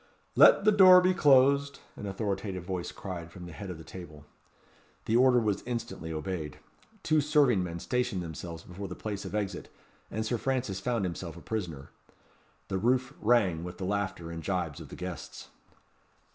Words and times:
"Let 0.35 0.65
the 0.65 0.71
door 0.71 0.99
be 0.99 1.13
closed," 1.13 1.79
an 1.95 2.07
authoritative 2.07 2.63
voice 2.63 2.91
cried 2.91 3.31
from 3.31 3.45
the 3.45 3.51
head 3.51 3.69
of 3.69 3.77
the 3.77 3.83
table. 3.83 4.25
The 5.05 5.15
order 5.15 5.39
was 5.39 5.61
instantly 5.67 6.11
obeyed. 6.11 6.57
Two 7.03 7.21
serving 7.21 7.63
men 7.63 7.77
stationed 7.77 8.23
themselves 8.23 8.63
before 8.63 8.87
the 8.87 8.95
place 8.95 9.25
of 9.25 9.35
exit, 9.35 9.69
and 10.09 10.25
Sir 10.25 10.39
Francis 10.39 10.79
found 10.79 11.05
himself 11.05 11.37
a 11.37 11.39
prisoner. 11.39 11.91
The 12.67 12.79
roof 12.79 13.13
rang 13.21 13.63
with 13.63 13.77
the 13.77 13.85
laughter 13.85 14.31
and 14.31 14.43
gibes 14.43 14.79
of 14.79 14.89
the 14.89 14.95
guests. 14.95 15.49